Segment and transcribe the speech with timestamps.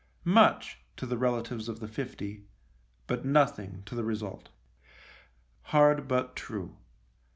[0.25, 2.43] Much to the relatives of the fifty,
[3.05, 4.49] but nothing to the result.
[5.65, 6.75] Hard, but true.